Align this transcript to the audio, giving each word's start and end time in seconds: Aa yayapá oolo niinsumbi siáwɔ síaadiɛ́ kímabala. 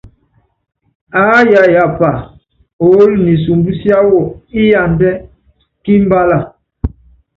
Aa 1.21 1.41
yayapá 1.53 2.09
oolo 2.85 3.13
niinsumbi 3.25 3.71
siáwɔ 3.79 4.21
síaadiɛ́ 4.47 5.15
kímabala. 5.83 6.37